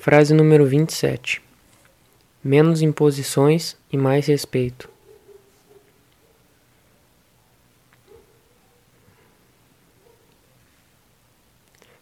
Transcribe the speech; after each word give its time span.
Frase 0.00 0.32
número 0.32 0.64
27. 0.64 1.42
Menos 2.42 2.80
imposições 2.80 3.76
e 3.92 3.98
mais 3.98 4.24
respeito. 4.24 4.88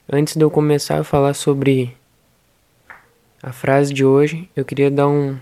Antes 0.09 0.37
de 0.37 0.45
eu 0.45 0.49
começar 0.49 1.01
a 1.01 1.03
falar 1.03 1.35
sobre 1.35 1.97
a 3.43 3.51
frase 3.51 3.93
de 3.93 4.05
hoje, 4.05 4.49
eu 4.55 4.65
queria 4.65 4.93
dar 4.93 5.09
um, 5.09 5.37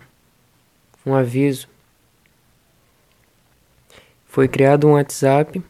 um 1.04 1.14
aviso. 1.14 1.68
Foi 4.25 4.48
criado 4.48 4.86
um 4.86 4.93
WhatsApp 4.93 5.62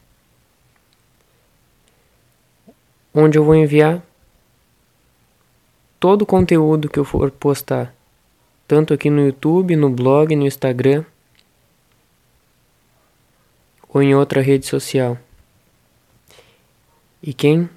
onde 3.13 3.37
eu 3.37 3.43
vou 3.43 3.55
enviar 3.55 4.06
todo 5.99 6.21
o 6.23 6.25
conteúdo 6.25 6.89
que 6.89 6.99
eu 6.99 7.05
for 7.05 7.31
postar, 7.31 7.93
tanto 8.67 8.93
aqui 8.93 9.09
no 9.09 9.25
YouTube, 9.25 9.75
no 9.75 9.89
blog, 9.89 10.35
no 10.35 10.45
Instagram 10.45 11.03
ou 13.89 14.01
em 14.01 14.13
outra 14.13 14.41
rede 14.41 14.65
social. 14.65 15.17
E 17.21 17.33
quem 17.33 17.69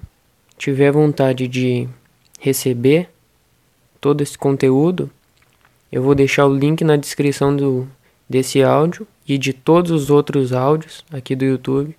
tiver 0.57 0.91
vontade 0.91 1.47
de 1.47 1.87
receber 2.39 3.09
todo 3.99 4.21
esse 4.21 4.37
conteúdo, 4.37 5.09
eu 5.91 6.03
vou 6.03 6.13
deixar 6.13 6.45
o 6.45 6.55
link 6.55 6.83
na 6.83 6.95
descrição 6.95 7.55
do, 7.55 7.87
desse 8.29 8.61
áudio 8.61 9.07
e 9.27 9.37
de 9.37 9.53
todos 9.53 9.91
os 9.91 10.09
outros 10.09 10.53
áudios 10.53 11.03
aqui 11.11 11.35
do 11.35 11.45
YouTube. 11.45 11.95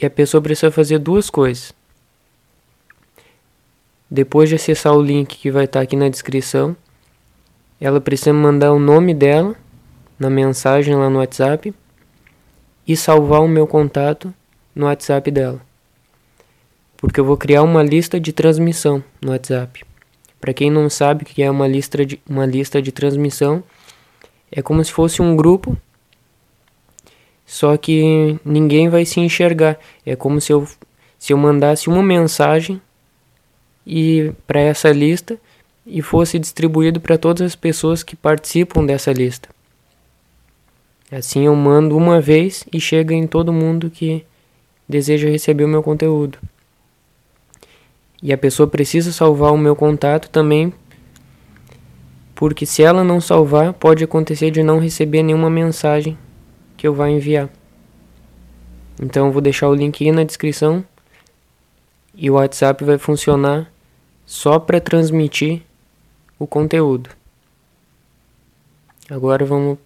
E 0.00 0.04
a 0.04 0.10
pessoa 0.10 0.42
precisa 0.42 0.70
fazer 0.70 0.98
duas 0.98 1.30
coisas. 1.30 1.72
Depois 4.10 4.48
de 4.48 4.54
acessar 4.54 4.94
o 4.94 5.02
link 5.02 5.36
que 5.36 5.50
vai 5.50 5.64
estar 5.64 5.80
aqui 5.80 5.96
na 5.96 6.08
descrição, 6.08 6.76
ela 7.80 8.00
precisa 8.00 8.32
mandar 8.32 8.72
o 8.72 8.78
nome 8.78 9.14
dela 9.14 9.54
na 10.18 10.30
mensagem 10.30 10.94
lá 10.94 11.10
no 11.10 11.18
WhatsApp 11.18 11.74
e 12.86 12.96
salvar 12.96 13.40
o 13.40 13.48
meu 13.48 13.66
contato 13.66 14.32
no 14.74 14.86
WhatsApp 14.86 15.30
dela 15.30 15.60
porque 17.06 17.20
eu 17.20 17.24
vou 17.24 17.36
criar 17.36 17.62
uma 17.62 17.82
lista 17.82 18.18
de 18.18 18.32
transmissão 18.32 19.04
no 19.20 19.32
WhatsApp. 19.32 19.84
Para 20.40 20.54
quem 20.54 20.70
não 20.70 20.88
sabe 20.88 21.22
o 21.22 21.26
que 21.26 21.42
é 21.42 21.50
uma 21.50 21.68
lista 21.68 22.04
de 22.04 22.18
uma 22.26 22.46
lista 22.46 22.80
de 22.80 22.90
transmissão, 22.90 23.62
é 24.50 24.62
como 24.62 24.82
se 24.82 24.90
fosse 24.90 25.20
um 25.20 25.36
grupo, 25.36 25.76
só 27.44 27.76
que 27.76 28.40
ninguém 28.42 28.88
vai 28.88 29.04
se 29.04 29.20
enxergar. 29.20 29.78
É 30.06 30.16
como 30.16 30.40
se 30.40 30.50
eu 30.50 30.66
se 31.18 31.34
eu 31.34 31.36
mandasse 31.36 31.88
uma 31.88 32.02
mensagem 32.02 32.80
e 33.86 34.32
para 34.46 34.60
essa 34.60 34.90
lista 34.90 35.38
e 35.86 36.00
fosse 36.00 36.38
distribuído 36.38 37.00
para 37.00 37.18
todas 37.18 37.42
as 37.42 37.54
pessoas 37.54 38.02
que 38.02 38.16
participam 38.16 38.84
dessa 38.84 39.12
lista. 39.12 39.48
Assim 41.12 41.46
eu 41.46 41.54
mando 41.54 41.96
uma 41.96 42.20
vez 42.20 42.64
e 42.72 42.80
chega 42.80 43.14
em 43.14 43.26
todo 43.26 43.52
mundo 43.52 43.90
que 43.90 44.24
deseja 44.88 45.28
receber 45.28 45.64
o 45.64 45.68
meu 45.68 45.82
conteúdo. 45.82 46.38
E 48.22 48.32
a 48.32 48.38
pessoa 48.38 48.66
precisa 48.66 49.12
salvar 49.12 49.52
o 49.52 49.58
meu 49.58 49.76
contato 49.76 50.30
também, 50.30 50.72
porque 52.34 52.64
se 52.64 52.82
ela 52.82 53.04
não 53.04 53.20
salvar, 53.20 53.74
pode 53.74 54.02
acontecer 54.02 54.50
de 54.50 54.62
não 54.62 54.78
receber 54.78 55.22
nenhuma 55.22 55.50
mensagem 55.50 56.16
que 56.76 56.86
eu 56.86 56.94
vá 56.94 57.08
enviar. 57.08 57.50
Então 59.00 59.26
eu 59.26 59.32
vou 59.32 59.42
deixar 59.42 59.68
o 59.68 59.74
link 59.74 60.04
aí 60.04 60.10
na 60.10 60.24
descrição 60.24 60.84
e 62.14 62.30
o 62.30 62.34
WhatsApp 62.34 62.82
vai 62.84 62.96
funcionar 62.96 63.70
só 64.26 64.58
para 64.58 64.80
transmitir 64.80 65.62
o 66.38 66.46
conteúdo. 66.46 67.10
Agora 69.08 69.44
vamos 69.44 69.78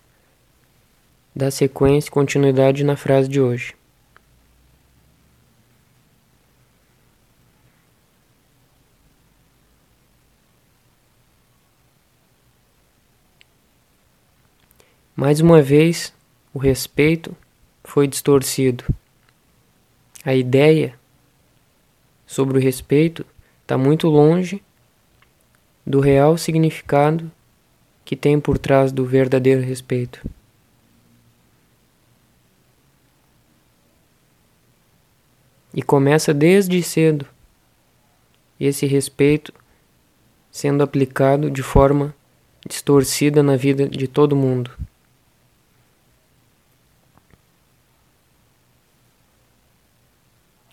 dar 1.34 1.50
sequência 1.50 2.08
e 2.08 2.12
continuidade 2.12 2.84
na 2.84 2.96
frase 2.96 3.28
de 3.28 3.40
hoje. 3.40 3.74
Mais 15.14 15.40
uma 15.40 15.60
vez, 15.60 16.14
o 16.54 16.60
respeito 16.60 17.36
foi 17.82 18.06
distorcido. 18.06 18.84
A 20.24 20.32
ideia 20.32 20.96
sobre 22.24 22.56
o 22.56 22.60
respeito 22.60 23.26
está 23.68 23.76
muito 23.76 24.08
longe 24.08 24.62
do 25.86 26.00
real 26.00 26.38
significado 26.38 27.30
que 28.02 28.16
tem 28.16 28.40
por 28.40 28.56
trás 28.56 28.90
do 28.90 29.04
verdadeiro 29.04 29.60
respeito. 29.60 30.26
E 35.74 35.82
começa 35.82 36.32
desde 36.32 36.82
cedo 36.82 37.26
esse 38.58 38.86
respeito 38.86 39.52
sendo 40.50 40.82
aplicado 40.82 41.50
de 41.50 41.62
forma 41.62 42.14
distorcida 42.66 43.42
na 43.42 43.54
vida 43.54 43.86
de 43.86 44.08
todo 44.08 44.34
mundo. 44.34 44.70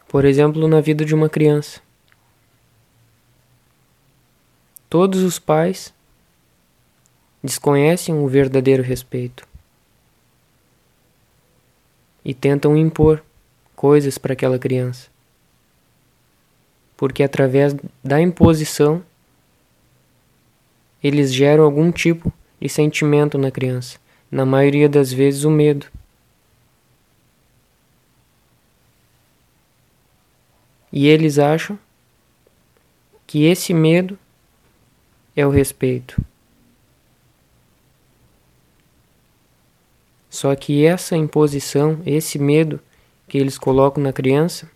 Por 0.07 0.23
exemplo, 0.23 0.65
na 0.65 0.79
vida 0.79 1.03
de 1.03 1.13
uma 1.13 1.27
criança. 1.27 1.84
Todos 4.97 5.23
os 5.23 5.37
pais 5.37 5.93
desconhecem 7.43 8.15
o 8.15 8.29
verdadeiro 8.29 8.81
respeito 8.81 9.45
e 12.23 12.33
tentam 12.33 12.77
impor 12.77 13.21
coisas 13.75 14.17
para 14.17 14.31
aquela 14.31 14.57
criança. 14.57 15.09
Porque 16.95 17.23
através 17.23 17.75
da 18.01 18.21
imposição 18.21 19.03
eles 21.03 21.33
geram 21.33 21.65
algum 21.65 21.91
tipo 21.91 22.31
de 22.57 22.69
sentimento 22.69 23.37
na 23.37 23.51
criança, 23.51 23.99
na 24.31 24.45
maioria 24.45 24.87
das 24.87 25.11
vezes 25.11 25.43
o 25.43 25.51
medo. 25.51 25.87
E 30.89 31.05
eles 31.05 31.37
acham 31.37 31.77
que 33.27 33.43
esse 33.43 33.73
medo 33.73 34.17
é 35.35 35.45
o 35.45 35.49
respeito. 35.49 36.23
Só 40.29 40.55
que 40.55 40.85
essa 40.85 41.15
imposição, 41.15 42.01
esse 42.05 42.37
medo 42.37 42.79
que 43.27 43.37
eles 43.37 43.57
colocam 43.57 44.03
na 44.03 44.11
criança, 44.11 44.69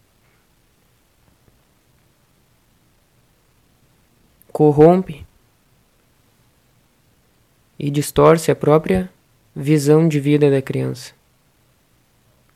corrompe 4.51 5.25
e 7.77 7.89
distorce 7.89 8.51
a 8.51 8.55
própria 8.55 9.09
visão 9.55 10.07
de 10.07 10.19
vida 10.19 10.49
da 10.49 10.61
criança. 10.61 11.13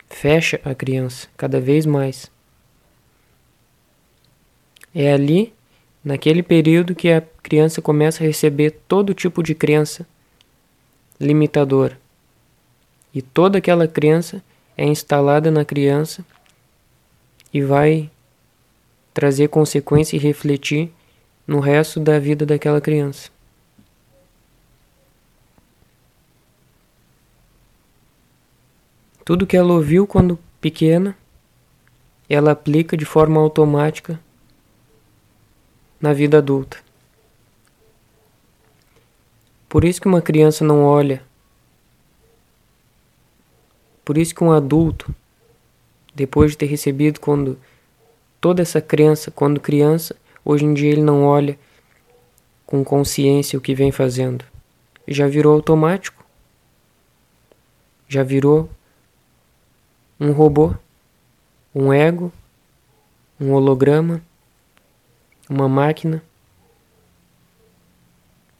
Fecha 0.10 0.60
a 0.64 0.76
criança 0.76 1.28
cada 1.36 1.60
vez 1.60 1.86
mais. 1.86 2.32
É 4.94 5.12
ali, 5.12 5.54
naquele 6.04 6.44
período, 6.44 6.96
que 6.96 7.10
a 7.10 7.22
criança 7.42 7.82
começa 7.82 8.24
a 8.24 8.28
receber 8.28 8.72
todo 8.88 9.14
tipo 9.14 9.42
de 9.42 9.56
crença 9.56 10.06
limitadora. 11.20 11.98
E 13.14 13.22
toda 13.22 13.60
aquela 13.60 13.88
crença 13.88 14.44
é 14.76 14.86
instalada 14.86 15.52
na 15.52 15.64
criança 15.64 16.26
e 17.54 17.62
vai 17.62 18.10
trazer 19.14 19.48
consequência 19.48 20.16
e 20.16 20.20
refletir 20.20 20.92
no 21.46 21.60
resto 21.60 22.00
da 22.00 22.18
vida 22.18 22.46
daquela 22.46 22.82
criança. 22.82 23.30
Tudo 29.24 29.48
que 29.48 29.56
ela 29.56 29.72
ouviu 29.72 30.06
quando 30.06 30.38
pequena, 30.60 31.16
ela 32.28 32.52
aplica 32.52 32.98
de 32.98 33.06
forma 33.06 33.40
automática 33.40 34.20
na 36.04 36.12
vida 36.12 36.40
adulta. 36.40 36.84
Por 39.70 39.86
isso 39.86 40.02
que 40.02 40.08
uma 40.08 40.22
criança 40.22 40.66
não 40.66 40.84
olha. 40.84 41.24
Por 44.04 44.18
isso 44.18 44.36
que 44.36 44.44
um 44.44 44.52
adulto, 44.52 45.16
depois 46.14 46.52
de 46.52 46.58
ter 46.58 46.66
recebido 46.66 47.22
quando 47.22 47.58
toda 48.42 48.62
essa 48.62 48.82
crença, 48.82 49.32
quando 49.32 49.62
criança, 49.62 50.14
hoje 50.44 50.66
em 50.66 50.74
dia 50.74 50.92
ele 50.92 51.02
não 51.02 51.24
olha 51.24 51.58
com 52.66 52.84
consciência 52.84 53.58
o 53.58 53.62
que 53.62 53.74
vem 53.74 53.90
fazendo. 53.90 54.44
Já 55.08 55.26
virou 55.26 55.54
automático. 55.54 56.22
Já 58.10 58.24
virou 58.24 58.70
um 60.20 60.34
robô, 60.34 60.76
um 61.74 61.94
ego, 61.94 62.30
um 63.40 63.54
holograma 63.54 64.22
uma 65.50 65.68
máquina 65.68 66.24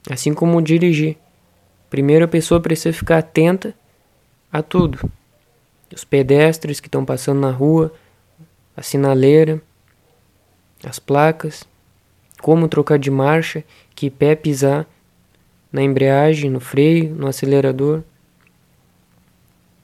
Assim 0.10 0.34
como 0.34 0.62
dirigir. 0.62 1.18
Primeiro 1.90 2.26
a 2.26 2.28
pessoa 2.28 2.60
precisa 2.60 2.96
ficar 2.96 3.20
atenta 3.20 3.74
a 4.52 4.62
tudo. 4.62 5.10
Os 5.94 6.04
pedestres 6.04 6.80
que 6.80 6.88
estão 6.88 7.06
passando 7.06 7.40
na 7.40 7.52
rua, 7.52 7.94
a 8.76 8.82
sinaleira, 8.82 9.62
as 10.84 11.00
placas, 11.00 11.64
como 12.42 12.68
trocar 12.68 13.00
de 13.00 13.10
marcha, 13.10 13.64
que 13.96 14.10
pé 14.10 14.36
pisar 14.36 14.86
na 15.72 15.82
embreagem, 15.82 16.50
no 16.50 16.60
freio, 16.60 17.16
no 17.16 17.28
acelerador. 17.28 18.04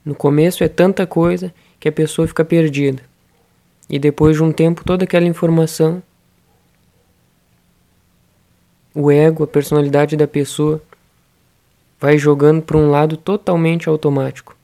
No 0.04 0.14
começo 0.14 0.62
é 0.62 0.68
tanta 0.68 1.06
coisa 1.06 1.54
que 1.78 1.88
a 1.88 1.92
pessoa 1.92 2.28
fica 2.28 2.44
perdida. 2.44 3.02
E 3.88 3.98
depois 3.98 4.36
de 4.36 4.42
um 4.42 4.52
tempo, 4.52 4.84
toda 4.84 5.04
aquela 5.04 5.26
informação, 5.26 6.02
o 8.94 9.10
ego, 9.10 9.44
a 9.44 9.46
personalidade 9.46 10.16
da 10.16 10.26
pessoa, 10.26 10.82
vai 11.98 12.16
jogando 12.16 12.62
para 12.62 12.76
um 12.76 12.90
lado 12.90 13.16
totalmente 13.16 13.88
automático. 13.88 14.56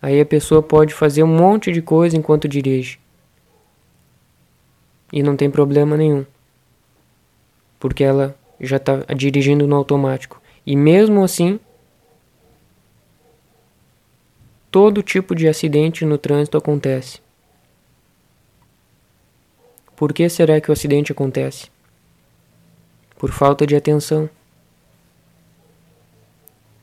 Aí 0.00 0.20
a 0.20 0.26
pessoa 0.26 0.62
pode 0.62 0.92
fazer 0.92 1.22
um 1.22 1.34
monte 1.34 1.72
de 1.72 1.80
coisa 1.80 2.16
enquanto 2.16 2.46
dirige. 2.46 2.98
E 5.10 5.22
não 5.22 5.36
tem 5.36 5.50
problema 5.50 5.96
nenhum. 5.96 6.26
Porque 7.80 8.04
ela 8.04 8.36
já 8.60 8.76
está 8.76 8.98
dirigindo 9.16 9.66
no 9.66 9.76
automático. 9.76 10.40
E 10.66 10.76
mesmo 10.76 11.24
assim, 11.24 11.58
todo 14.70 15.02
tipo 15.02 15.34
de 15.34 15.48
acidente 15.48 16.04
no 16.04 16.18
trânsito 16.18 16.58
acontece. 16.58 17.20
Por 19.96 20.12
que 20.12 20.28
será 20.28 20.60
que 20.60 20.68
o 20.68 20.72
acidente 20.72 21.12
acontece? 21.12 21.73
Por 23.24 23.32
falta 23.32 23.66
de 23.66 23.74
atenção. 23.74 24.28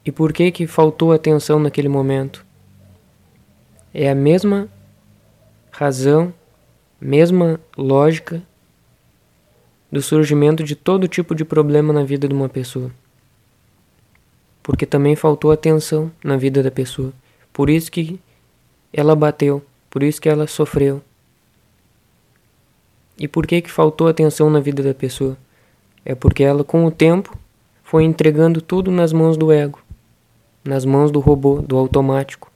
E 0.04 0.12
por 0.12 0.34
que 0.34 0.52
que 0.52 0.66
faltou 0.66 1.14
atenção 1.14 1.60
naquele 1.60 1.88
momento? 1.88 2.44
É 3.94 4.10
a 4.10 4.16
mesma 4.16 4.68
razão, 5.70 6.34
mesma 7.00 7.60
lógica 7.78 8.42
do 9.92 10.02
surgimento 10.02 10.64
de 10.64 10.76
todo 10.76 11.08
tipo 11.08 11.36
de 11.36 11.46
problema 11.46 11.94
na 11.94 12.04
vida 12.04 12.28
de 12.28 12.34
uma 12.34 12.50
pessoa. 12.50 12.90
Porque 14.64 14.88
também 14.88 15.16
faltou 15.16 15.52
atenção 15.52 16.12
na 16.24 16.38
vida 16.38 16.64
da 16.64 16.72
pessoa. 16.72 17.14
Por 17.54 17.70
isso 17.70 17.92
que 17.92 18.20
ela 18.92 19.16
bateu, 19.16 19.64
por 19.92 20.02
isso 20.02 20.20
que 20.20 20.28
ela 20.28 20.48
sofreu. 20.48 21.04
E 23.16 23.28
por 23.28 23.46
que 23.46 23.62
que 23.62 23.70
faltou 23.70 24.08
atenção 24.08 24.50
na 24.50 24.60
vida 24.60 24.82
da 24.82 24.96
pessoa? 24.96 25.38
É 26.04 26.16
porque 26.16 26.44
ela 26.44 26.64
com 26.64 26.86
o 26.86 26.92
tempo 26.92 27.38
foi 27.84 28.04
entregando 28.04 28.62
tudo 28.62 28.90
nas 28.90 29.12
mãos 29.12 29.38
do 29.38 29.52
ego, 29.52 29.82
nas 30.64 30.86
mãos 30.86 31.12
do 31.12 31.20
robô, 31.20 31.62
do 31.62 31.78
automático. 31.78 32.52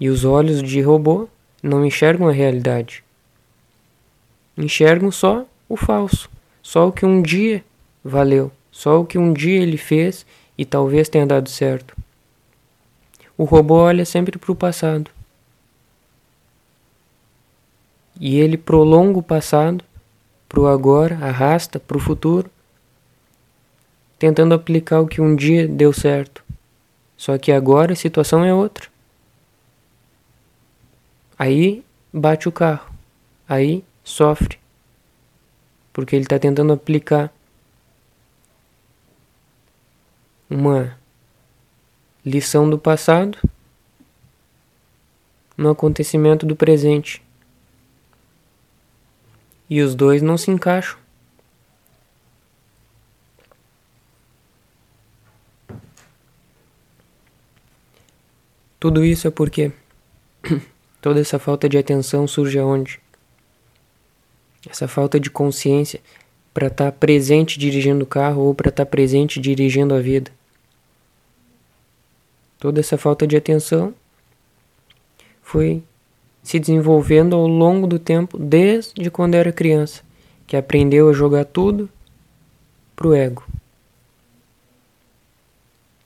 E 0.00 0.08
os 0.08 0.24
olhos 0.24 0.62
de 0.62 0.80
robô 0.80 1.28
não 1.62 1.84
enxergam 1.84 2.28
a 2.28 2.32
realidade. 2.32 3.02
Enxergam 4.56 5.10
só 5.10 5.46
o 5.68 5.76
falso, 5.76 6.28
só 6.62 6.88
o 6.88 6.92
que 6.92 7.06
um 7.06 7.22
dia 7.22 7.64
valeu, 8.04 8.50
só 8.70 9.00
o 9.00 9.06
que 9.06 9.18
um 9.18 9.32
dia 9.32 9.60
ele 9.60 9.76
fez 9.76 10.26
e 10.56 10.64
talvez 10.64 11.08
tenha 11.08 11.26
dado 11.26 11.48
certo. 11.48 11.96
O 13.36 13.44
robô 13.44 13.76
olha 13.76 14.04
sempre 14.04 14.36
para 14.38 14.50
o 14.50 14.56
passado. 14.56 15.10
E 18.20 18.36
ele 18.40 18.56
prolonga 18.56 19.20
o 19.20 19.22
passado 19.22 19.84
para 20.48 20.60
o 20.60 20.66
agora, 20.66 21.14
arrasta 21.16 21.78
para 21.78 21.96
o 21.96 22.00
futuro, 22.00 22.50
tentando 24.18 24.54
aplicar 24.54 25.00
o 25.00 25.06
que 25.06 25.20
um 25.20 25.36
dia 25.36 25.68
deu 25.68 25.92
certo. 25.92 26.42
Só 27.16 27.36
que 27.36 27.52
agora 27.52 27.92
a 27.92 27.96
situação 27.96 28.44
é 28.44 28.54
outra. 28.54 28.88
Aí 31.38 31.84
bate 32.12 32.48
o 32.48 32.52
carro. 32.52 32.92
Aí 33.48 33.84
sofre. 34.02 34.58
Porque 35.92 36.16
ele 36.16 36.24
está 36.24 36.38
tentando 36.38 36.72
aplicar 36.72 37.32
uma 40.48 40.96
lição 42.24 42.68
do 42.68 42.78
passado 42.78 43.38
no 45.56 45.70
acontecimento 45.70 46.46
do 46.46 46.54
presente. 46.54 47.22
E 49.68 49.80
os 49.82 49.94
dois 49.94 50.22
não 50.22 50.38
se 50.38 50.50
encaixam. 50.50 50.98
Tudo 58.80 59.04
isso 59.04 59.26
é 59.26 59.30
porque 59.30 59.72
Toda 61.00 61.20
essa 61.20 61.38
falta 61.38 61.68
de 61.68 61.78
atenção 61.78 62.26
surge 62.26 62.58
aonde? 62.58 63.00
Essa 64.68 64.88
falta 64.88 65.20
de 65.20 65.30
consciência 65.30 66.00
para 66.52 66.66
estar 66.66 66.90
tá 66.90 66.92
presente 66.92 67.58
dirigindo 67.58 68.04
o 68.04 68.06
carro 68.06 68.42
ou 68.42 68.54
para 68.54 68.68
estar 68.68 68.84
tá 68.84 68.90
presente 68.90 69.40
dirigindo 69.40 69.94
a 69.94 70.00
vida. 70.00 70.30
Toda 72.58 72.80
essa 72.80 72.98
falta 72.98 73.26
de 73.26 73.36
atenção 73.36 73.94
foi 75.40 75.82
se 76.42 76.58
desenvolvendo 76.58 77.36
ao 77.36 77.46
longo 77.46 77.86
do 77.86 77.98
tempo, 77.98 78.38
desde 78.38 79.10
quando 79.10 79.34
era 79.34 79.52
criança, 79.52 80.02
que 80.46 80.56
aprendeu 80.56 81.08
a 81.08 81.12
jogar 81.12 81.44
tudo 81.44 81.88
pro 82.96 83.14
ego. 83.14 83.44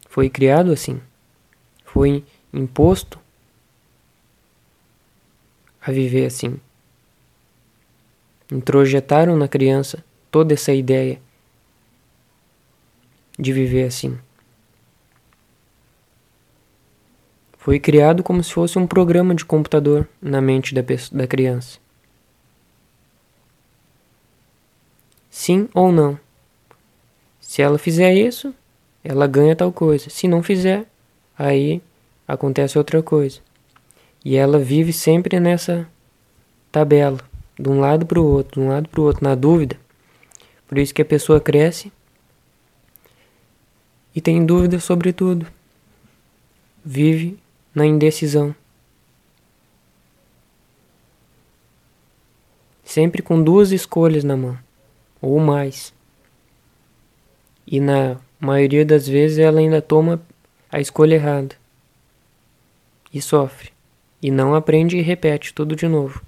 Foi 0.09 0.29
criado 0.29 0.73
assim. 0.73 1.01
Foi 1.85 2.25
imposto 2.53 3.19
a 5.81 5.91
viver 5.91 6.27
assim. 6.27 6.61
Introjetaram 8.51 9.37
na 9.37 9.49
criança 9.49 10.05
toda 10.31 10.53
essa 10.53 10.73
ideia 10.73 11.21
de 13.39 13.53
viver 13.53 13.85
assim. 13.85 14.19
Foi 17.63 17.79
criado 17.79 18.25
como 18.25 18.43
se 18.43 18.53
fosse 18.53 18.77
um 18.77 18.89
programa 18.89 19.37
de 19.37 19.45
computador 19.45 20.09
na 20.21 20.41
mente 20.41 20.75
da, 20.75 20.83
da 21.13 21.29
criança. 21.29 21.79
Sim 25.31 25.69
ou 25.73 25.93
não? 25.93 26.19
Se 27.41 27.63
ela 27.63 27.79
fizer 27.79 28.13
isso, 28.15 28.53
ela 29.05 29.29
ganha 29.29 29.55
tal 29.55 29.71
coisa. 29.71 30.11
Se 30.11 30.27
não 30.27 30.43
fizer, 30.43 30.87
aí 31.39 31.81
acontece 32.27 32.77
outra 32.77 33.01
coisa. 33.01 33.39
E 34.25 34.35
ela 34.35 34.59
vive 34.59 34.93
sempre 34.93 35.39
nessa 35.39 35.89
tabela, 36.73 37.21
de 37.57 37.69
um 37.69 37.79
lado 37.79 38.05
para 38.05 38.19
o 38.21 38.27
outro, 38.27 38.61
de 38.61 38.67
um 38.67 38.71
lado 38.71 38.89
para 38.89 39.01
o 39.01 39.05
outro, 39.05 39.23
na 39.23 39.37
dúvida. 39.37 39.79
Por 40.67 40.79
isso 40.79 40.93
que 40.93 41.03
a 41.03 41.05
pessoa 41.05 41.41
cresce 41.41 41.93
e 44.13 44.21
tem 44.21 44.45
dúvida 44.45 44.81
sobre 44.81 45.13
tudo. 45.13 45.47
Vive 46.85 47.41
na 47.75 47.87
indecisão. 47.87 48.55
Sempre 52.85 53.23
com 53.23 53.43
duas 53.43 53.73
escolhas 53.73 54.23
na 54.23 54.37
mão, 54.37 54.59
ou 55.21 55.39
mais. 55.39 55.95
E 57.67 57.81
na 57.81 58.19
maioria 58.39 58.85
das 58.85 59.09
vezes 59.09 59.39
ela 59.39 59.61
ainda 59.61 59.81
toma 59.81 60.21
a 60.71 60.81
escolha 60.81 61.15
errada. 61.15 61.55
E 63.13 63.21
sofre. 63.21 63.71
E 64.21 64.31
não 64.31 64.55
aprende 64.55 64.97
e 64.97 65.03
repete 65.03 65.53
tudo 65.53 65.75
de 65.75 65.87
novo. 65.89 66.23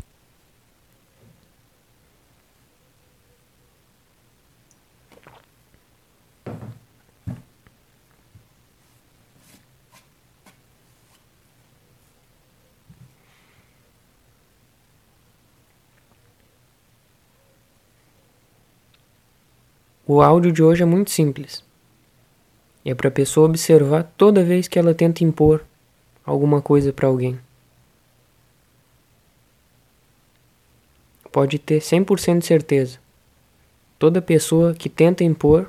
O 20.06 20.20
áudio 20.20 20.52
de 20.52 20.62
hoje 20.62 20.82
é 20.82 20.86
muito 20.86 21.10
simples. 21.10 21.64
É 22.84 22.94
para 22.94 23.08
a 23.08 23.12
pessoa 23.12 23.46
observar 23.46 24.12
toda 24.16 24.44
vez 24.44 24.68
que 24.68 24.78
ela 24.78 24.94
tenta 24.94 25.24
impor 25.24 25.64
alguma 26.24 26.60
coisa 26.60 26.92
para 26.92 27.08
alguém. 27.08 27.38
pode 31.34 31.58
ter 31.58 31.80
100% 31.80 32.38
de 32.38 32.46
certeza. 32.46 32.98
Toda 33.98 34.22
pessoa 34.22 34.72
que 34.72 34.88
tenta 34.88 35.24
impor, 35.24 35.68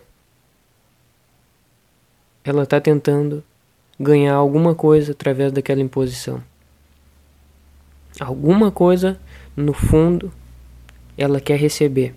ela 2.43 2.61
está 2.61 2.79
tentando 2.79 3.43
ganhar 3.99 4.35
alguma 4.35 4.75
coisa 4.75 5.13
através 5.13 5.51
daquela 5.51 5.81
imposição. 5.81 6.43
Alguma 8.19 8.69
coisa, 8.69 9.19
no 9.57 9.73
fundo, 9.73 10.31
ela 11.17 11.41
quer 11.41 11.57
receber. 11.57 12.13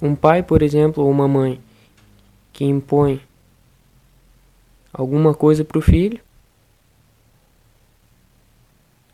Um 0.00 0.14
pai, 0.14 0.42
por 0.42 0.62
exemplo, 0.62 1.04
ou 1.04 1.10
uma 1.10 1.28
mãe 1.28 1.60
que 2.52 2.64
impõe 2.64 3.20
alguma 4.92 5.34
coisa 5.34 5.64
para 5.64 5.78
o 5.78 5.82
filho, 5.82 6.20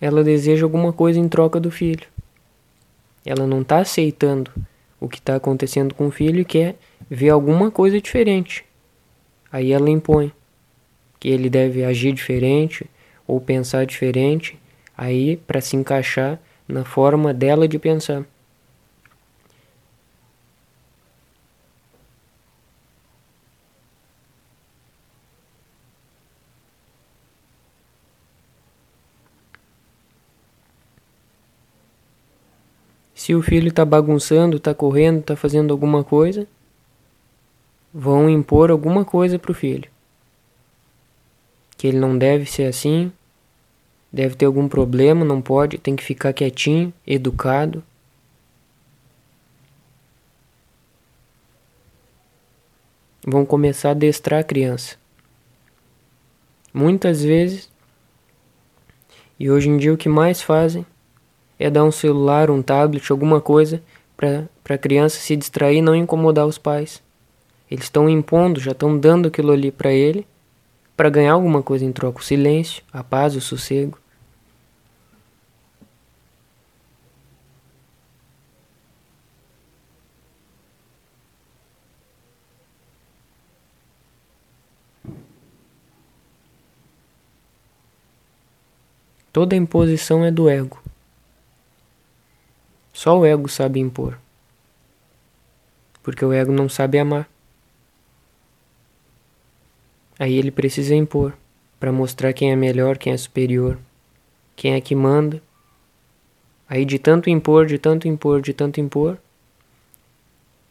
ela 0.01 0.23
deseja 0.23 0.65
alguma 0.65 0.93
coisa 0.93 1.19
em 1.19 1.29
troca 1.29 1.59
do 1.59 1.71
filho. 1.71 2.07
Ela 3.25 3.47
não 3.47 3.63
está 3.63 3.79
aceitando 3.79 4.51
o 5.01 5.09
que 5.09 5.19
está 5.19 5.37
acontecendo 5.37 5.95
com 5.95 6.07
o 6.07 6.11
filho 6.11 6.41
e 6.41 6.45
quer 6.45 6.77
ver 7.09 7.31
alguma 7.31 7.71
coisa 7.71 8.01
diferente. 8.01 8.65
Aí 9.51 9.73
ela 9.73 9.91
impõe 9.91 10.33
que 11.19 11.29
ele 11.29 11.51
deve 11.51 11.85
agir 11.85 12.13
diferente 12.13 12.87
ou 13.27 13.41
pensar 13.41 13.85
diferente, 13.85 14.59
aí 14.97 15.37
para 15.37 15.61
se 15.61 15.77
encaixar 15.77 16.39
na 16.67 16.85
forma 16.85 17.35
dela 17.35 17.67
de 17.67 17.79
pensar. 17.79 18.25
Se 33.29 33.35
o 33.35 33.43
filho 33.43 33.69
está 33.69 33.85
bagunçando, 33.85 34.57
está 34.57 34.75
correndo, 34.75 35.21
está 35.21 35.37
fazendo 35.37 35.71
alguma 35.71 36.03
coisa, 36.03 36.49
vão 37.93 38.31
impor 38.31 38.71
alguma 38.71 39.05
coisa 39.05 39.39
para 39.39 39.51
o 39.51 39.55
filho. 39.55 39.91
Que 41.77 41.89
ele 41.89 41.99
não 41.99 42.17
deve 42.17 42.51
ser 42.51 42.63
assim, 42.63 43.13
deve 44.11 44.35
ter 44.35 44.47
algum 44.47 44.67
problema, 44.67 45.27
não 45.27 45.43
pode, 45.43 45.77
tem 45.77 45.95
que 45.95 46.03
ficar 46.03 46.33
quietinho, 46.33 46.91
educado. 47.07 47.85
Vão 53.27 53.45
começar 53.45 53.91
a 53.91 53.95
destrar 53.95 54.41
a 54.41 54.45
criança. 54.45 54.97
Muitas 56.73 57.23
vezes, 57.23 57.71
e 59.39 59.51
hoje 59.51 59.69
em 59.69 59.77
dia 59.77 59.93
o 59.93 59.99
que 59.99 60.09
mais 60.09 60.41
fazem 60.41 60.87
é 61.59 61.69
dar 61.69 61.85
um 61.85 61.91
celular, 61.91 62.51
um 62.51 62.63
tablet, 62.63 63.11
alguma 63.11 63.41
coisa 63.41 63.83
para 64.17 64.49
a 64.69 64.79
criança 64.79 65.19
se 65.19 65.37
distrair 65.37 65.79
e 65.79 65.83
não 65.83 65.95
incomodar 65.95 66.47
os 66.47 66.59
pais. 66.59 67.03
Eles 67.71 67.85
estão 67.85 68.09
impondo, 68.09 68.61
já 68.61 68.73
estão 68.73 68.99
dando 68.99 69.29
aquilo 69.29 69.53
ali 69.53 69.71
para 69.71 69.93
ele 69.93 70.27
para 70.97 71.11
ganhar 71.11 71.35
alguma 71.35 71.63
coisa 71.63 71.85
em 71.85 71.93
troca, 71.93 72.19
o 72.19 72.25
silêncio, 72.25 72.83
a 72.93 73.05
paz, 73.05 73.37
o 73.37 73.41
sossego. 73.41 73.99
Toda 89.33 89.55
imposição 89.55 90.25
é 90.25 90.33
do 90.33 90.49
ego. 90.49 90.88
Só 92.99 93.17
o 93.17 93.25
ego 93.25 93.49
sabe 93.49 93.79
impor. 93.79 94.19
Porque 96.03 96.25
o 96.25 96.33
ego 96.33 96.51
não 96.51 96.69
sabe 96.69 96.99
amar. 96.99 97.31
Aí 100.19 100.35
ele 100.35 100.51
precisa 100.51 100.97
impor 100.97 101.33
para 101.79 101.93
mostrar 101.93 102.33
quem 102.33 102.51
é 102.51 102.57
melhor, 102.57 102.99
quem 102.99 103.13
é 103.13 103.17
superior, 103.17 103.79
quem 104.57 104.75
é 104.75 104.81
que 104.81 104.97
manda. 104.97 105.41
Aí 106.69 106.85
de 106.85 106.99
tanto 106.99 107.31
impor, 107.31 107.67
de 107.67 107.79
tanto 107.79 108.09
impor, 108.09 108.43
de 108.43 108.53
tanto 108.53 108.81
impor, 108.81 109.17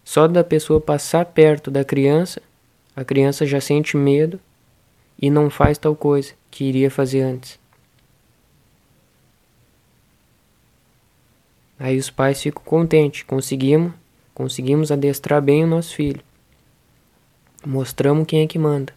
só 0.03 0.27
da 0.27 0.43
pessoa 0.43 0.81
passar 0.81 1.24
perto 1.27 1.72
da 1.72 1.86
criança, 1.86 2.41
a 2.93 3.05
criança 3.05 3.46
já 3.46 3.62
sente 3.62 3.96
medo 3.96 4.38
e 5.17 5.29
não 5.29 5.50
faz 5.50 5.77
tal 5.77 5.96
coisa 5.96 6.34
que 6.51 6.65
iria 6.65 6.91
fazer 6.91 7.22
antes. 7.22 7.57
Aí 11.79 11.98
os 11.98 12.10
pais 12.10 12.41
ficam 12.41 12.63
contentes, 12.63 13.24
conseguimos, 13.24 13.93
conseguimos 14.34 14.91
adestrar 14.91 15.41
bem 15.41 15.63
o 15.63 15.67
nosso 15.67 15.96
filho. 15.96 16.22
Mostramos 17.65 18.25
quem 18.25 18.41
é 18.41 18.48
que 18.48 18.57
manda. 18.57 18.93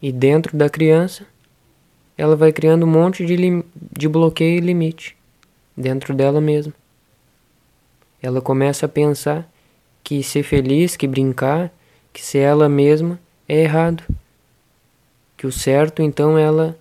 E 0.00 0.10
dentro 0.10 0.56
da 0.56 0.68
criança, 0.68 1.26
ela 2.18 2.36
vai 2.36 2.52
criando 2.52 2.84
um 2.84 2.90
monte 2.90 3.24
de, 3.24 3.64
de 3.96 4.08
bloqueio 4.08 4.58
e 4.58 4.60
limite 4.60 5.16
dentro 5.76 6.14
dela 6.14 6.40
mesma. 6.40 6.74
Ela 8.20 8.40
começa 8.40 8.86
a 8.86 8.88
pensar 8.88 9.50
que 10.04 10.22
ser 10.22 10.42
feliz, 10.42 10.96
que 10.96 11.06
brincar, 11.06 11.72
que 12.12 12.22
ser 12.22 12.38
ela 12.38 12.68
mesma 12.68 13.18
é 13.48 13.62
errado. 13.62 14.02
Que 15.36 15.46
o 15.46 15.52
certo, 15.52 16.02
então, 16.02 16.38
ela, 16.38 16.78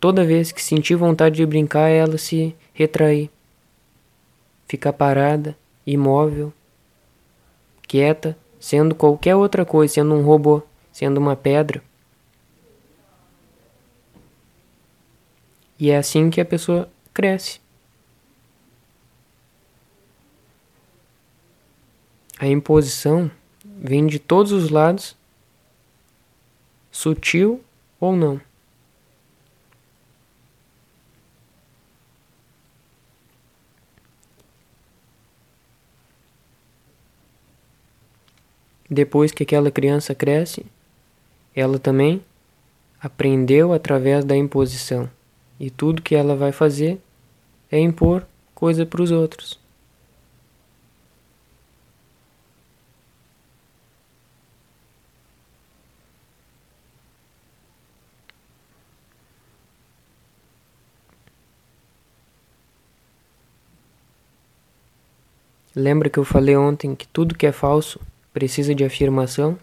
toda 0.00 0.24
vez 0.24 0.52
que 0.52 0.62
sentir 0.62 0.94
vontade 0.94 1.36
de 1.36 1.46
brincar, 1.46 1.88
ela 1.88 2.18
se 2.18 2.54
retrair, 2.74 3.30
ficar 4.66 4.92
parada, 4.92 5.56
imóvel, 5.86 6.52
quieta, 7.86 8.36
sendo 8.58 8.94
qualquer 8.94 9.36
outra 9.36 9.64
coisa, 9.64 9.94
sendo 9.94 10.14
um 10.14 10.22
robô, 10.22 10.62
sendo 10.92 11.18
uma 11.18 11.36
pedra. 11.36 11.82
E 15.78 15.90
é 15.90 15.96
assim 15.96 16.30
que 16.30 16.40
a 16.40 16.44
pessoa 16.44 16.90
cresce. 17.12 17.60
A 22.38 22.48
imposição 22.48 23.30
vem 23.64 24.06
de 24.06 24.18
todos 24.18 24.50
os 24.50 24.68
lados, 24.70 25.16
sutil 26.90 27.62
ou 28.00 28.16
não. 28.16 28.40
Depois 38.94 39.32
que 39.32 39.42
aquela 39.42 39.72
criança 39.72 40.14
cresce, 40.14 40.64
ela 41.52 41.80
também 41.80 42.22
aprendeu 43.02 43.72
através 43.72 44.24
da 44.24 44.36
imposição. 44.36 45.10
E 45.58 45.68
tudo 45.68 46.00
que 46.00 46.14
ela 46.14 46.36
vai 46.36 46.52
fazer 46.52 47.00
é 47.72 47.80
impor 47.80 48.24
coisa 48.54 48.86
para 48.86 49.02
os 49.02 49.10
outros. 49.10 49.58
Lembra 65.74 66.08
que 66.08 66.20
eu 66.20 66.24
falei 66.24 66.56
ontem 66.56 66.94
que 66.94 67.08
tudo 67.08 67.34
que 67.34 67.44
é 67.44 67.50
falso 67.50 67.98
precisa 68.34 68.74
de 68.74 68.84
afirmação 68.84 69.56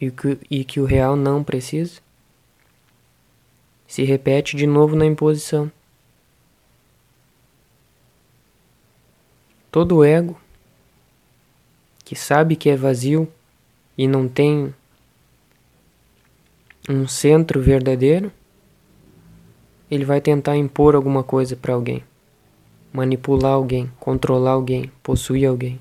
e 0.00 0.10
que, 0.10 0.38
e 0.48 0.64
que 0.64 0.80
o 0.80 0.84
real 0.84 1.16
não 1.16 1.42
precisa? 1.42 2.00
Se 3.88 4.04
repete 4.04 4.56
de 4.56 4.66
novo 4.66 4.94
na 4.94 5.04
imposição. 5.04 5.70
Todo 9.70 10.04
ego 10.04 10.40
que 12.04 12.14
sabe 12.14 12.56
que 12.56 12.70
é 12.70 12.76
vazio 12.76 13.28
e 13.96 14.06
não 14.06 14.28
tem 14.28 14.72
um 16.88 17.06
centro 17.06 17.60
verdadeiro, 17.60 18.32
ele 19.90 20.04
vai 20.04 20.20
tentar 20.20 20.56
impor 20.56 20.94
alguma 20.94 21.22
coisa 21.22 21.54
para 21.54 21.74
alguém, 21.74 22.02
manipular 22.92 23.52
alguém, 23.52 23.90
controlar 24.00 24.52
alguém, 24.52 24.90
possuir 25.02 25.46
alguém. 25.46 25.78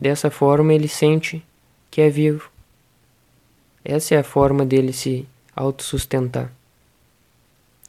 Dessa 0.00 0.30
forma 0.30 0.72
ele 0.72 0.88
sente 0.88 1.44
que 1.90 2.00
é 2.00 2.08
vivo. 2.08 2.50
Essa 3.84 4.14
é 4.14 4.18
a 4.18 4.24
forma 4.24 4.64
dele 4.64 4.94
se 4.94 5.28
autossustentar. 5.54 6.50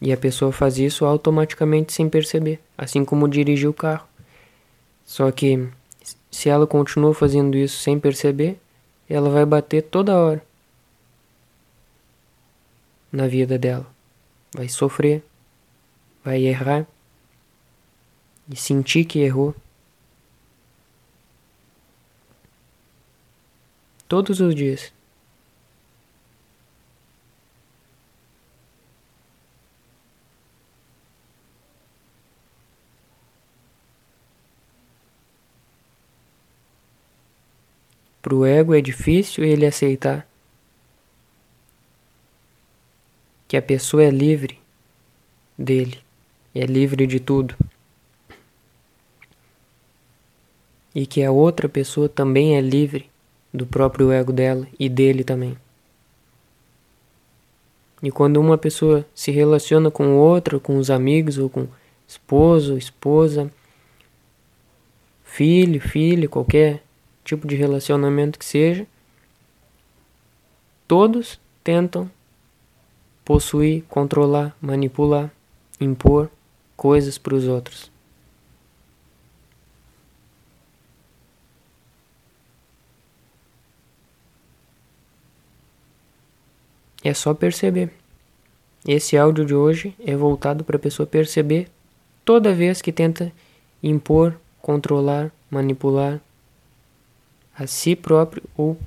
E 0.02 0.12
a 0.12 0.18
pessoa 0.18 0.52
faz 0.52 0.78
isso 0.78 1.06
automaticamente 1.06 1.94
sem 1.94 2.10
perceber, 2.10 2.60
assim 2.78 3.06
como 3.06 3.30
dirigir 3.30 3.70
o 3.70 3.74
carro. 3.74 4.06
Só 5.06 5.32
que 5.32 5.70
se 6.30 6.50
ela 6.50 6.68
continua 6.68 7.14
fazendo 7.14 7.56
isso 7.56 7.80
sem 7.80 7.98
perceber, 7.98 8.60
ela 9.10 9.30
vai 9.30 9.46
bater 9.46 9.84
toda 9.84 10.18
hora 10.18 10.44
na 13.10 13.26
vida 13.26 13.58
dela. 13.58 13.88
Vai 14.54 14.68
sofrer, 14.68 15.24
vai 16.26 16.44
errar 16.44 16.86
e 18.50 18.56
sentir 18.58 19.06
que 19.06 19.20
errou. 19.20 19.56
todos 24.12 24.42
os 24.42 24.54
dias. 24.54 24.92
Para 38.22 38.36
o 38.36 38.46
ego 38.46 38.74
é 38.74 38.82
difícil 38.82 39.46
ele 39.46 39.66
aceitar 39.66 40.28
que 43.48 43.56
a 43.56 43.62
pessoa 43.62 44.04
é 44.04 44.10
livre 44.10 44.60
dele, 45.58 46.02
é 46.54 46.66
livre 46.66 47.08
de 47.08 47.22
tudo. 47.22 47.56
E 50.94 51.06
que 51.06 51.24
a 51.24 51.32
outra 51.32 51.70
pessoa 51.70 52.10
também 52.10 52.58
é 52.58 52.62
livre 52.62 53.11
do 53.54 53.66
próprio 53.66 54.12
ego 54.12 54.32
dela 54.32 54.68
e 54.80 54.88
dele 54.88 55.24
também. 55.24 55.58
E 58.04 58.10
quando 58.10 58.38
uma 58.38 58.58
pessoa 58.58 59.06
se 59.14 59.30
relaciona 59.32 59.92
com 59.92 60.18
outra, 60.18 60.60
com 60.60 60.78
os 60.78 60.90
amigos 60.90 61.38
ou 61.38 61.50
com 61.50 61.68
esposo, 62.08 62.78
esposa, 62.78 63.52
filho, 65.24 65.80
filha, 65.80 66.28
qualquer 66.28 66.84
tipo 67.24 67.48
de 67.48 67.56
relacionamento 67.56 68.40
que 68.40 68.46
seja, 68.46 68.88
todos 70.88 71.40
tentam 71.64 72.10
possuir, 73.24 73.84
controlar, 73.88 74.56
manipular, 74.60 75.32
impor 75.80 76.30
coisas 76.76 77.18
para 77.18 77.36
os 77.36 77.48
outros. 77.48 77.91
É 87.04 87.14
só 87.14 87.34
perceber. 87.34 87.92
Esse 88.88 89.18
áudio 89.18 89.46
de 89.46 89.56
hoje 89.56 89.96
é 90.06 90.16
voltado 90.16 90.64
para 90.64 90.76
a 90.76 90.80
pessoa 90.80 91.06
perceber 91.08 91.68
toda 92.24 92.54
vez 92.54 92.82
que 92.82 92.92
tenta 92.92 93.32
impor, 93.82 94.40
controlar, 94.62 95.32
manipular 95.50 96.20
a 97.58 97.68
si 97.68 97.96
próprio 97.96 98.44
ou 98.56 98.78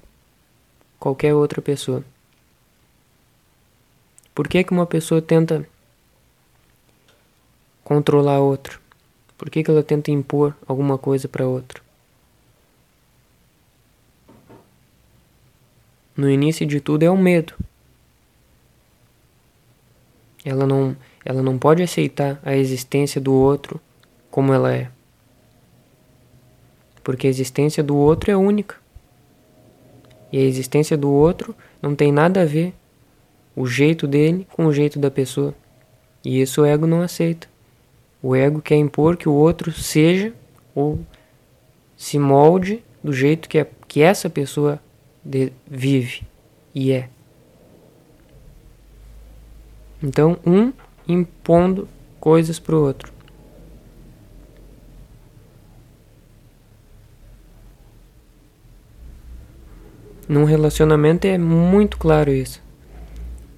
qualquer 0.99 1.35
outra 1.35 1.61
pessoa. 1.61 2.04
Por 4.35 4.49
que, 4.49 4.64
que 4.64 4.73
uma 4.73 4.87
pessoa 4.87 5.23
tenta 5.23 5.68
controlar 7.85 8.40
outra? 8.40 8.78
Por 9.37 9.50
que, 9.50 9.62
que 9.62 9.71
ela 9.71 9.83
tenta 9.83 10.11
impor 10.11 10.56
alguma 10.66 10.99
coisa 10.99 11.28
para 11.28 11.47
outra? 11.47 11.83
No 16.16 16.30
início 16.30 16.66
de 16.66 16.80
tudo 16.80 17.02
é 17.02 17.11
o 17.11 17.16
medo. 17.16 17.54
Ela 20.44 20.66
não, 20.66 20.96
ela 21.24 21.42
não 21.42 21.58
pode 21.58 21.82
aceitar 21.82 22.38
a 22.44 22.54
existência 22.54 23.20
do 23.20 23.32
outro 23.32 23.80
como 24.30 24.52
ela 24.52 24.74
é. 24.74 24.90
Porque 27.02 27.26
a 27.26 27.30
existência 27.30 27.82
do 27.82 27.96
outro 27.96 28.30
é 28.30 28.36
única. 28.36 28.76
E 30.32 30.38
a 30.38 30.42
existência 30.42 30.96
do 30.96 31.10
outro 31.10 31.54
não 31.80 31.94
tem 31.94 32.10
nada 32.10 32.42
a 32.42 32.44
ver 32.44 32.74
o 33.54 33.66
jeito 33.66 34.06
dele 34.06 34.46
com 34.52 34.66
o 34.66 34.72
jeito 34.72 34.98
da 34.98 35.10
pessoa. 35.10 35.54
E 36.24 36.40
isso 36.40 36.62
o 36.62 36.64
ego 36.64 36.86
não 36.86 37.02
aceita. 37.02 37.46
O 38.22 38.34
ego 38.34 38.60
quer 38.60 38.76
impor 38.76 39.16
que 39.16 39.28
o 39.28 39.32
outro 39.32 39.70
seja 39.70 40.32
ou 40.74 40.98
se 41.96 42.18
molde 42.18 42.82
do 43.02 43.12
jeito 43.12 43.48
que, 43.48 43.58
é, 43.58 43.66
que 43.86 44.00
essa 44.02 44.28
pessoa 44.28 44.80
de, 45.24 45.52
vive 45.66 46.22
e 46.74 46.90
é. 46.90 47.08
Então, 50.04 50.38
um 50.44 50.70
impondo 51.08 51.88
coisas 52.20 52.58
para 52.58 52.76
o 52.76 52.82
outro. 52.82 53.11
Num 60.28 60.45
relacionamento 60.45 61.26
é 61.26 61.38
muito 61.38 61.97
claro 61.97 62.30
isso. 62.30 62.62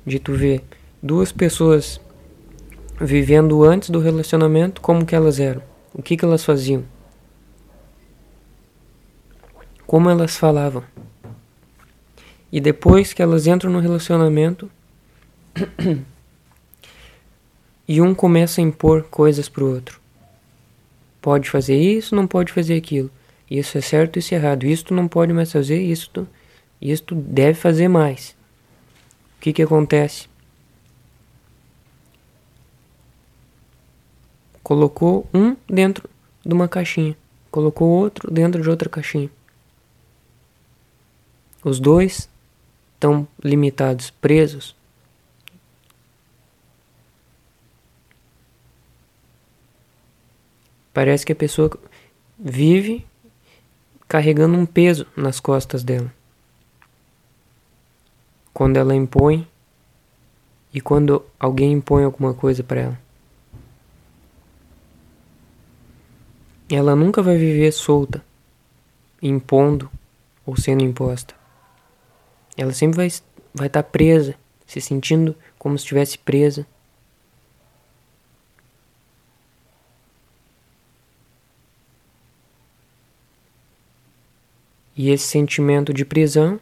De 0.06 0.20
tu 0.20 0.35
ver 0.35 0.62
duas 1.02 1.32
pessoas 1.32 2.00
vivendo 3.00 3.64
antes 3.64 3.90
do 3.90 3.98
relacionamento, 3.98 4.80
como 4.80 5.04
que 5.04 5.16
elas 5.16 5.40
eram? 5.40 5.62
O 5.92 6.00
que 6.00 6.16
que 6.16 6.24
elas 6.24 6.44
faziam? 6.44 6.85
Como 9.85 10.09
elas 10.09 10.37
falavam? 10.37 10.85
E 12.52 12.61
depois 12.61 13.12
que 13.12 13.20
elas 13.20 13.48
entram 13.48 13.72
no 13.72 13.80
relacionamento, 13.80 14.70
e 17.88 18.01
um 18.01 18.14
começa 18.14 18.61
a 18.61 18.64
impor 18.64 19.05
coisas 19.05 19.49
pro 19.49 19.70
outro. 19.70 20.01
Pode 21.20 21.49
fazer 21.49 21.77
isso, 21.77 22.14
não 22.14 22.27
pode 22.27 22.53
fazer 22.53 22.75
aquilo. 22.75 23.11
Isso 23.51 23.79
é 23.79 23.81
certo, 23.81 24.18
isso 24.18 24.35
é 24.35 24.38
errado. 24.38 24.64
Isso 24.66 24.87
tu 24.87 24.94
não 24.94 25.07
pode 25.07 25.33
mais 25.33 25.53
fazer, 25.53 25.81
isso 25.81 26.11
tu, 26.12 26.29
isso 26.81 27.03
tu 27.05 27.14
deve 27.14 27.55
fazer 27.55 27.88
mais. 27.88 28.37
O 29.37 29.40
que 29.40 29.53
que 29.53 29.62
acontece? 29.62 30.29
Colocou 34.62 35.29
um 35.33 35.57
dentro 35.68 36.09
de 36.44 36.53
uma 36.53 36.66
caixinha, 36.66 37.16
colocou 37.53 37.88
outro 37.88 38.33
dentro 38.33 38.61
de 38.61 38.68
outra 38.68 38.88
caixinha. 38.88 39.31
Os 41.62 41.79
dois 41.79 42.29
estão 42.94 43.27
limitados, 43.42 44.11
presos 44.11 44.75
Parece 50.96 51.26
que 51.26 51.32
a 51.32 51.37
pessoa 51.37 51.70
vive 52.38 53.04
carregando 54.09 54.56
um 54.56 54.64
peso 54.64 55.06
nas 55.14 55.38
costas 55.38 55.85
dela. 55.85 56.11
Quando 58.54 58.78
ela 58.78 58.96
impõe 58.96 59.46
e 60.72 60.80
quando 60.80 61.22
alguém 61.38 61.72
impõe 61.72 62.02
alguma 62.04 62.32
coisa 62.32 62.64
para 62.64 62.80
ela. 62.80 63.00
Ela 66.70 66.96
nunca 66.96 67.22
vai 67.22 67.37
viver 67.37 67.72
solta, 67.72 68.24
impondo 69.20 69.90
ou 70.46 70.56
sendo 70.56 70.82
imposta. 70.82 71.35
Ela 72.56 72.72
sempre 72.72 72.96
vai 72.96 73.09
vai 73.52 73.66
estar 73.66 73.82
tá 73.82 73.90
presa, 73.90 74.35
se 74.66 74.80
sentindo 74.80 75.37
como 75.59 75.76
se 75.76 75.85
estivesse 75.85 76.16
presa 76.16 76.66
E 84.96 85.11
esse 85.11 85.26
sentimento 85.26 85.92
de 85.92 86.06
prisão 86.06 86.59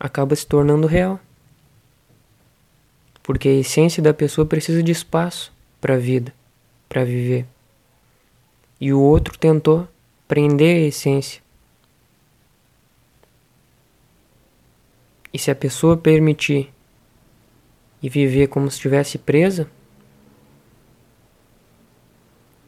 acaba 0.00 0.34
se 0.34 0.46
tornando 0.46 0.86
real. 0.86 1.20
Porque 3.22 3.48
a 3.48 3.52
essência 3.52 4.02
da 4.02 4.14
pessoa 4.14 4.46
precisa 4.46 4.82
de 4.82 4.90
espaço 4.90 5.52
para 5.80 5.94
a 5.94 5.98
vida, 5.98 6.34
para 6.88 7.04
viver. 7.04 7.46
E 8.80 8.90
o 8.92 9.00
outro 9.00 9.36
tentou 9.36 9.86
prender 10.26 10.76
a 10.76 10.88
essência. 10.88 11.42
E 15.30 15.38
se 15.38 15.50
a 15.50 15.54
pessoa 15.54 15.96
permitir 15.96 16.72
e 18.02 18.08
viver 18.08 18.48
como 18.48 18.68
se 18.70 18.76
estivesse 18.76 19.18
presa, 19.18 19.70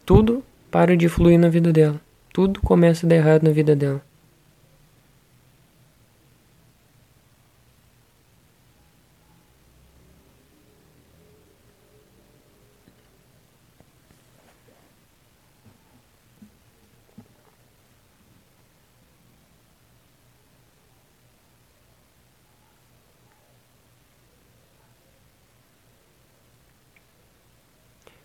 tudo 0.04 0.44
para 0.70 0.96
de 0.96 1.08
fluir 1.08 1.38
na 1.38 1.48
vida 1.48 1.72
dela 1.72 2.03
tudo 2.34 2.60
começa 2.60 3.06
a 3.06 3.08
dar 3.08 3.14
errado 3.14 3.44
na 3.44 3.50
vida 3.52 3.76
dela. 3.76 4.04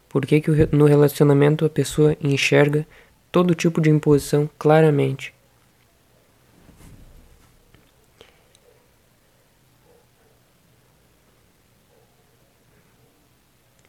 Por 0.10 0.26
que, 0.26 0.42
que 0.42 0.50
no 0.76 0.86
relacionamento 0.86 1.64
a 1.64 1.70
pessoa 1.70 2.18
enxerga 2.20 2.88
todo 3.32 3.56
tipo 3.56 3.80
de 3.80 3.90
imposição 3.90 4.50
claramente. 4.58 5.34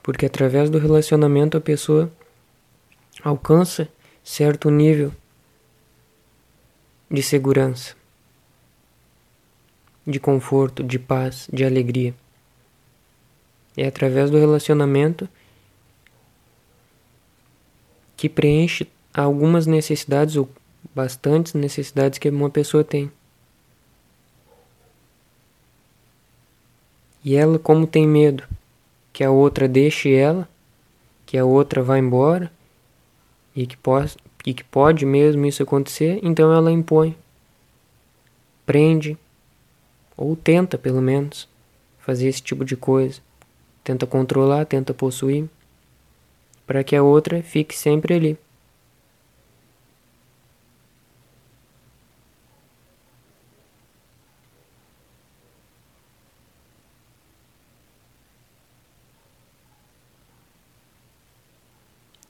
Porque 0.03 0.27
através 0.27 0.71
do 0.71 0.79
relacionamento 0.79 1.57
a 1.57 1.61
pessoa 1.61 2.11
alcança 3.23 3.89
certo 4.25 4.71
nível 4.71 5.13
de 7.11 7.23
segurança, 7.23 7.95
de 10.07 10.19
conforto, 10.19 10.83
de 10.83 10.99
paz, 10.99 11.49
de 11.53 11.65
alegria. 11.65 12.15
É 13.77 13.87
através 13.87 14.31
do 14.31 14.39
relacionamento 14.39 15.29
que 18.17 18.29
preenche 18.29 18.87
algumas 19.15 19.67
necessidades 19.67 20.37
ou 20.37 20.49
bastantes 20.95 21.55
necessidades 21.55 22.19
que 22.19 22.29
uma 22.29 22.51
pessoa 22.51 22.85
tem. 22.85 23.11
E 27.25 27.37
ela, 27.37 27.59
como 27.59 27.87
tem 27.87 28.07
medo 28.07 28.45
que 29.13 29.23
a 29.23 29.31
outra 29.31 29.69
deixe 29.69 30.15
ela, 30.15 30.49
que 31.27 31.37
a 31.37 31.45
outra 31.45 31.83
vá 31.83 31.99
embora, 31.99 32.51
e 33.55 33.67
que, 33.67 33.77
pode, 33.77 34.17
e 34.47 34.55
que 34.55 34.65
pode 34.65 35.05
mesmo 35.05 35.45
isso 35.45 35.63
acontecer, 35.63 36.19
então 36.23 36.53
ela 36.53 36.73
impõe, 36.73 37.17
prende, 38.65 39.19
ou 40.17 40.35
tenta 40.37 40.79
pelo 40.79 41.03
menos 41.03 41.49
fazer 41.99 42.29
esse 42.29 42.43
tipo 42.43 42.65
de 42.65 42.77
coisa. 42.77 43.21
Tenta 43.83 44.07
controlar, 44.07 44.65
tenta 44.67 44.95
possuir, 44.95 45.49
para 46.67 46.85
que 46.85 46.95
a 46.95 47.03
outra 47.03 47.43
fique 47.43 47.77
sempre 47.77 48.15
ali. 48.15 48.39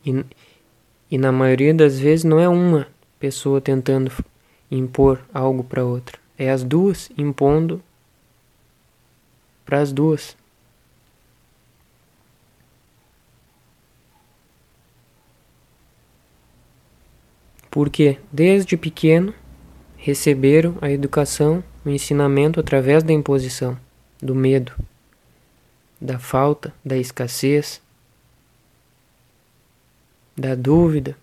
E, 0.04 0.24
e 1.10 1.18
na 1.18 1.30
maioria 1.30 1.74
das 1.74 1.98
vezes 1.98 2.24
não 2.24 2.40
é 2.40 2.48
uma 2.48 2.86
pessoa 3.18 3.60
tentando 3.60 4.10
impor 4.70 5.20
algo 5.32 5.64
para 5.64 5.84
outra, 5.84 6.18
é 6.38 6.50
as 6.50 6.62
duas 6.62 7.10
impondo 7.18 7.82
para 9.64 9.80
as 9.80 9.92
duas. 9.92 10.36
Porque 17.70 18.18
desde 18.32 18.76
pequeno 18.76 19.32
receberam 19.96 20.76
a 20.80 20.90
educação, 20.90 21.62
o 21.84 21.90
ensinamento 21.90 22.58
através 22.58 23.02
da 23.02 23.12
imposição, 23.12 23.78
do 24.20 24.34
medo, 24.34 24.72
da 26.00 26.18
falta, 26.18 26.74
da 26.84 26.96
escassez, 26.96 27.80
da 30.40 30.54
dúvida, 30.54 31.16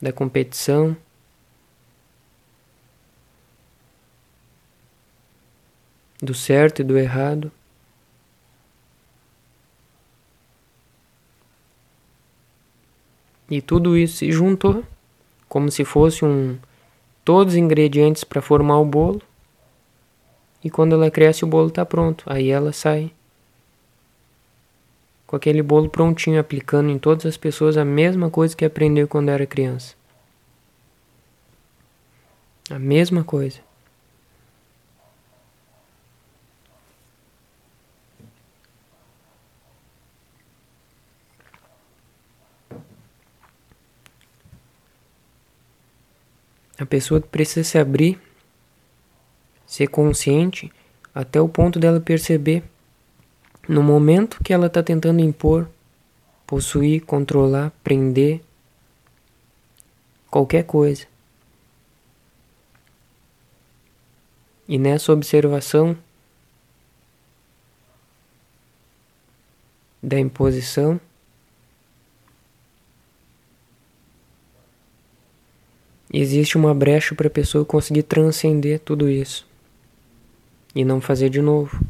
da 0.00 0.12
competição. 0.12 0.94
Do 6.22 6.34
certo 6.34 6.80
e 6.80 6.84
do 6.84 6.98
errado. 6.98 7.50
E 13.48 13.62
tudo 13.62 13.96
isso 13.96 14.18
se 14.18 14.30
juntou 14.30 14.84
como 15.48 15.70
se 15.70 15.82
fosse 15.82 16.24
um 16.24 16.58
todos 17.24 17.54
os 17.54 17.58
ingredientes 17.58 18.22
para 18.22 18.42
formar 18.42 18.78
o 18.80 18.84
bolo. 18.84 19.22
E 20.62 20.68
quando 20.68 20.94
ela 20.94 21.10
cresce, 21.10 21.42
o 21.42 21.48
bolo 21.48 21.68
está 21.68 21.86
pronto. 21.86 22.22
Aí 22.26 22.50
ela 22.50 22.70
sai 22.70 23.10
com 25.30 25.36
aquele 25.36 25.62
bolo 25.62 25.88
prontinho, 25.88 26.40
aplicando 26.40 26.90
em 26.90 26.98
todas 26.98 27.24
as 27.24 27.36
pessoas 27.36 27.76
a 27.76 27.84
mesma 27.84 28.28
coisa 28.28 28.56
que 28.56 28.64
aprendeu 28.64 29.06
quando 29.06 29.28
era 29.28 29.46
criança. 29.46 29.94
A 32.68 32.80
mesma 32.80 33.22
coisa. 33.22 33.60
A 46.76 46.84
pessoa 46.84 47.20
precisa 47.20 47.62
se 47.62 47.78
abrir, 47.78 48.20
ser 49.64 49.86
consciente, 49.86 50.72
até 51.14 51.40
o 51.40 51.48
ponto 51.48 51.78
dela 51.78 52.00
perceber 52.00 52.64
no 53.68 53.82
momento 53.82 54.42
que 54.42 54.52
ela 54.52 54.66
está 54.66 54.82
tentando 54.82 55.20
impor, 55.20 55.68
possuir, 56.46 57.04
controlar, 57.04 57.70
prender 57.84 58.40
qualquer 60.30 60.64
coisa. 60.64 61.06
E 64.68 64.78
nessa 64.78 65.12
observação 65.12 65.96
da 70.02 70.18
imposição, 70.18 71.00
existe 76.12 76.56
uma 76.56 76.74
brecha 76.74 77.14
para 77.14 77.26
a 77.26 77.30
pessoa 77.30 77.64
conseguir 77.64 78.04
transcender 78.04 78.80
tudo 78.80 79.08
isso 79.08 79.46
e 80.74 80.84
não 80.84 81.00
fazer 81.00 81.30
de 81.30 81.40
novo. 81.40 81.80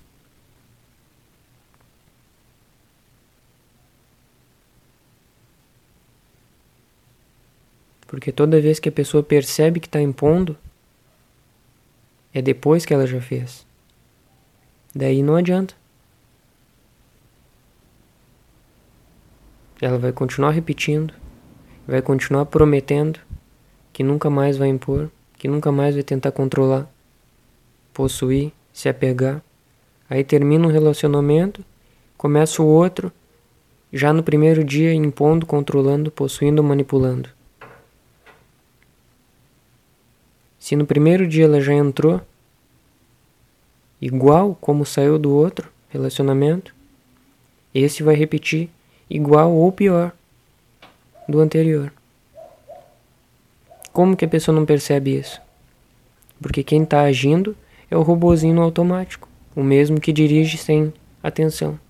Porque 8.11 8.33
toda 8.33 8.61
vez 8.61 8.81
que 8.81 8.89
a 8.89 8.93
pessoa 8.93 9.23
percebe 9.23 9.79
que 9.79 9.87
está 9.87 10.03
impondo, 10.03 10.59
é 12.35 12.43
depois 12.43 12.85
que 12.85 12.93
ela 12.93 13.07
já 13.07 13.21
fez. 13.21 13.65
Daí 14.93 15.23
não 15.23 15.37
adianta. 15.37 15.75
Ela 19.81 19.97
vai 19.97 20.11
continuar 20.11 20.51
repetindo, 20.51 21.15
vai 21.87 22.03
continuar 22.03 22.47
prometendo 22.47 23.21
que 23.93 24.03
nunca 24.03 24.29
mais 24.29 24.57
vai 24.57 24.67
impor, 24.67 25.09
que 25.39 25.47
nunca 25.47 25.71
mais 25.71 25.95
vai 25.95 26.03
tentar 26.03 26.33
controlar, 26.33 26.91
possuir, 27.95 28.53
se 28.73 28.89
apegar. 28.89 29.41
Aí 30.09 30.25
termina 30.25 30.67
um 30.67 30.73
relacionamento, 30.73 31.65
começa 32.19 32.61
o 32.61 32.67
outro, 32.67 33.13
já 33.93 34.13
no 34.13 34.25
primeiro 34.25 34.65
dia 34.65 34.93
impondo, 34.93 35.47
controlando, 35.47 36.11
possuindo, 36.11 36.61
manipulando. 36.61 37.39
Se 40.61 40.77
no 40.77 40.87
primeiro 40.87 41.27
dia 41.27 41.47
ela 41.47 41.61
já 41.61 41.73
entrou 41.73 42.21
igual 44.01 44.57
como 44.61 44.85
saiu 44.85 45.19
do 45.19 45.35
outro 45.35 45.69
relacionamento, 45.89 46.75
esse 47.75 48.03
vai 48.03 48.15
repetir 48.15 48.69
igual 49.09 49.53
ou 49.53 49.73
pior 49.73 50.13
do 51.27 51.41
anterior. 51.41 51.91
Como 53.91 54.17
que 54.17 54.25
a 54.25 54.29
pessoa 54.29 54.55
não 54.55 54.67
percebe 54.67 55.19
isso? 55.19 55.41
Porque 56.41 56.63
quem 56.63 56.83
está 56.83 57.03
agindo 57.03 57.57
é 57.91 57.97
o 57.97 58.03
robozinho 58.03 58.61
automático, 58.61 59.29
o 59.57 59.63
mesmo 59.65 60.01
que 60.01 60.13
dirige 60.13 60.59
sem 60.59 60.93
atenção. 61.23 61.81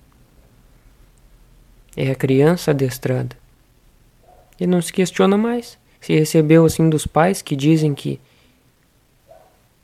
É 1.96 2.11
a 2.11 2.14
criança 2.14 2.70
adestrada. 2.70 3.37
E 4.59 4.66
não 4.66 4.80
se 4.80 4.92
questiona 4.92 5.37
mais. 5.37 5.76
Se 6.00 6.14
recebeu 6.14 6.64
assim 6.64 6.88
dos 6.88 7.06
pais 7.06 7.42
que 7.42 7.56
dizem 7.56 7.94
que 7.94 8.20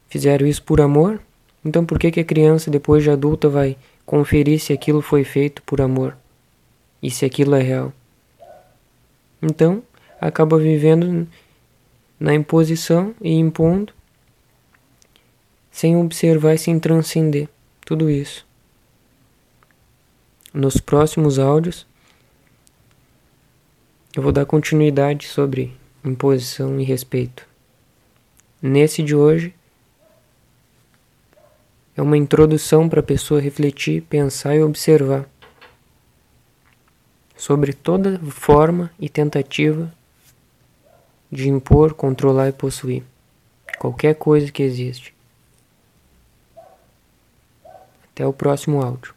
fizeram 0.08 0.46
isso 0.46 0.62
por 0.62 0.80
amor, 0.80 1.20
então 1.64 1.84
por 1.84 1.98
que, 1.98 2.10
que 2.10 2.20
a 2.20 2.24
criança, 2.24 2.70
depois 2.70 3.02
de 3.02 3.10
adulta, 3.10 3.48
vai 3.48 3.76
conferir 4.04 4.60
se 4.60 4.72
aquilo 4.72 5.02
foi 5.02 5.24
feito 5.24 5.62
por 5.62 5.80
amor 5.80 6.16
e 7.02 7.10
se 7.10 7.24
aquilo 7.24 7.54
é 7.54 7.62
real? 7.62 7.92
Então, 9.42 9.82
acaba 10.20 10.58
vivendo 10.58 11.26
na 12.18 12.34
imposição 12.34 13.14
e 13.20 13.34
impondo, 13.34 13.92
sem 15.70 15.96
observar 15.96 16.54
e 16.54 16.58
sem 16.58 16.78
transcender 16.80 17.48
tudo 17.84 18.08
isso. 18.08 18.46
Nos 20.52 20.78
próximos 20.78 21.38
áudios, 21.38 21.86
eu 24.16 24.22
vou 24.22 24.32
dar 24.32 24.46
continuidade 24.46 25.26
sobre 25.26 25.76
imposição 26.02 26.80
e 26.80 26.84
respeito. 26.84 27.46
Nesse 28.62 29.02
de 29.02 29.14
hoje, 29.14 29.54
é 31.96 32.02
uma 32.02 32.16
introdução 32.16 32.88
para 32.88 33.00
a 33.00 33.02
pessoa 33.02 33.40
refletir, 33.40 34.02
pensar 34.02 34.54
e 34.54 34.62
observar 34.62 35.26
sobre 37.34 37.72
toda 37.72 38.18
forma 38.18 38.90
e 39.00 39.08
tentativa 39.08 39.92
de 41.32 41.48
impor, 41.48 41.94
controlar 41.94 42.48
e 42.48 42.52
possuir 42.52 43.02
qualquer 43.78 44.14
coisa 44.14 44.52
que 44.52 44.62
existe. 44.62 45.14
Até 48.12 48.26
o 48.26 48.32
próximo 48.32 48.82
áudio. 48.82 49.15